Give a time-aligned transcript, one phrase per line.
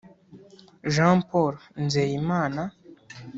[0.93, 1.55] Jean Paul
[1.85, 2.61] Nzeyimana